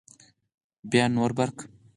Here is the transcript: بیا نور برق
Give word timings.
بیا 0.91 1.05
نور 1.15 1.31
برق 1.37 1.55